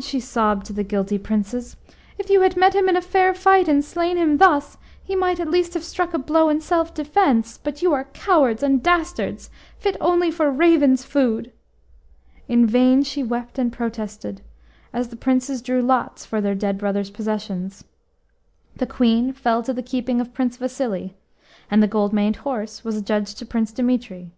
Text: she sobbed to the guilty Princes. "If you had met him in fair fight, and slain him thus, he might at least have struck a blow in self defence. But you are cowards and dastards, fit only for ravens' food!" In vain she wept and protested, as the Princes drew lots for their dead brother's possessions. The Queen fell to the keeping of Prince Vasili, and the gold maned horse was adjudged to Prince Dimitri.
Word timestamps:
she 0.00 0.18
sobbed 0.18 0.66
to 0.66 0.72
the 0.72 0.82
guilty 0.82 1.18
Princes. 1.20 1.76
"If 2.18 2.28
you 2.28 2.40
had 2.40 2.56
met 2.56 2.74
him 2.74 2.88
in 2.88 3.00
fair 3.00 3.32
fight, 3.32 3.68
and 3.68 3.84
slain 3.84 4.16
him 4.16 4.38
thus, 4.38 4.76
he 5.04 5.14
might 5.14 5.38
at 5.38 5.48
least 5.48 5.74
have 5.74 5.84
struck 5.84 6.12
a 6.12 6.18
blow 6.18 6.48
in 6.48 6.60
self 6.60 6.92
defence. 6.92 7.58
But 7.58 7.80
you 7.80 7.92
are 7.92 8.08
cowards 8.12 8.60
and 8.64 8.82
dastards, 8.82 9.50
fit 9.78 9.96
only 10.00 10.32
for 10.32 10.50
ravens' 10.50 11.04
food!" 11.04 11.52
In 12.48 12.66
vain 12.66 13.04
she 13.04 13.22
wept 13.22 13.56
and 13.56 13.72
protested, 13.72 14.40
as 14.92 15.10
the 15.10 15.16
Princes 15.16 15.62
drew 15.62 15.80
lots 15.80 16.26
for 16.26 16.40
their 16.40 16.56
dead 16.56 16.76
brother's 16.76 17.10
possessions. 17.12 17.84
The 18.74 18.86
Queen 18.88 19.32
fell 19.32 19.62
to 19.62 19.72
the 19.72 19.80
keeping 19.80 20.20
of 20.20 20.34
Prince 20.34 20.56
Vasili, 20.56 21.14
and 21.70 21.80
the 21.80 21.86
gold 21.86 22.12
maned 22.12 22.34
horse 22.42 22.82
was 22.82 22.96
adjudged 22.96 23.38
to 23.38 23.46
Prince 23.46 23.70
Dimitri. 23.70 24.32